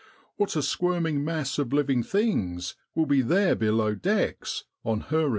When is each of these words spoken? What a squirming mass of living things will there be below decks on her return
What 0.35 0.55
a 0.55 0.63
squirming 0.63 1.23
mass 1.23 1.59
of 1.59 1.71
living 1.71 2.01
things 2.01 2.73
will 2.95 3.05
there 3.05 3.53
be 3.53 3.65
below 3.67 3.93
decks 3.93 4.63
on 4.83 4.99
her 5.01 5.17
return 5.25 5.29